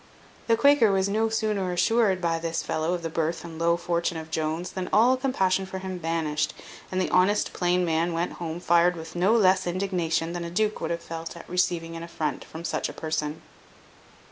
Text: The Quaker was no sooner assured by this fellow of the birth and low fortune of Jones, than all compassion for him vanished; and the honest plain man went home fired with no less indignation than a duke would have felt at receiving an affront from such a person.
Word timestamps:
The 0.47 0.57
Quaker 0.57 0.91
was 0.91 1.07
no 1.07 1.29
sooner 1.29 1.71
assured 1.71 2.21
by 2.21 2.39
this 2.39 2.63
fellow 2.63 2.95
of 2.95 3.03
the 3.03 3.07
birth 3.11 3.45
and 3.45 3.59
low 3.59 3.77
fortune 3.77 4.17
of 4.17 4.31
Jones, 4.31 4.71
than 4.71 4.89
all 4.91 5.15
compassion 5.15 5.67
for 5.67 5.77
him 5.77 5.99
vanished; 5.99 6.55
and 6.91 6.99
the 6.99 7.11
honest 7.11 7.53
plain 7.53 7.85
man 7.85 8.11
went 8.11 8.33
home 8.41 8.59
fired 8.59 8.95
with 8.95 9.15
no 9.15 9.35
less 9.35 9.67
indignation 9.67 10.33
than 10.33 10.43
a 10.43 10.49
duke 10.49 10.81
would 10.81 10.89
have 10.89 11.03
felt 11.03 11.37
at 11.37 11.47
receiving 11.47 11.95
an 11.95 12.01
affront 12.01 12.43
from 12.45 12.65
such 12.65 12.89
a 12.89 12.93
person. 12.93 13.43